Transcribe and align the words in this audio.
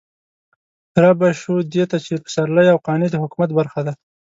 رابه 1.03 1.29
شو 1.41 1.53
دې 1.73 1.83
ته 1.91 1.97
چې 2.05 2.13
پسرلي 2.23 2.67
او 2.73 2.77
قانع 2.85 3.07
د 3.11 3.15
حکومت 3.23 3.49
برخه 3.59 3.79
ده. 3.87 3.93